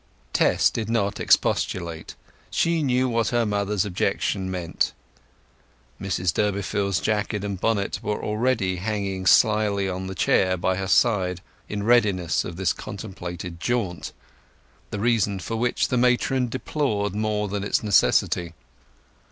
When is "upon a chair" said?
9.85-10.57